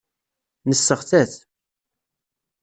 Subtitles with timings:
[0.69, 1.33] Nesseɣta-t.